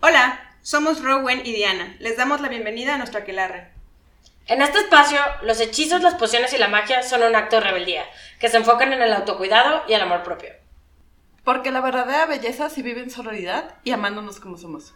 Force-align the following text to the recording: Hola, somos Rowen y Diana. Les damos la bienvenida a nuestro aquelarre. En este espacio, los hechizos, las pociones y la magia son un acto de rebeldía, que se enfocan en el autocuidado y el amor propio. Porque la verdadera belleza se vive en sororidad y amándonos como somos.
Hola, 0.00 0.56
somos 0.60 1.02
Rowen 1.02 1.40
y 1.46 1.52
Diana. 1.52 1.96
Les 2.00 2.18
damos 2.18 2.42
la 2.42 2.48
bienvenida 2.48 2.94
a 2.94 2.98
nuestro 2.98 3.20
aquelarre. 3.20 3.70
En 4.46 4.60
este 4.60 4.78
espacio, 4.78 5.18
los 5.42 5.58
hechizos, 5.60 6.02
las 6.02 6.16
pociones 6.16 6.52
y 6.52 6.58
la 6.58 6.68
magia 6.68 7.02
son 7.02 7.22
un 7.22 7.34
acto 7.34 7.56
de 7.56 7.62
rebeldía, 7.62 8.04
que 8.38 8.50
se 8.50 8.58
enfocan 8.58 8.92
en 8.92 9.00
el 9.00 9.14
autocuidado 9.14 9.84
y 9.88 9.94
el 9.94 10.02
amor 10.02 10.22
propio. 10.22 10.50
Porque 11.44 11.70
la 11.70 11.80
verdadera 11.80 12.26
belleza 12.26 12.68
se 12.68 12.82
vive 12.82 13.00
en 13.00 13.10
sororidad 13.10 13.76
y 13.84 13.92
amándonos 13.92 14.38
como 14.38 14.58
somos. 14.58 14.92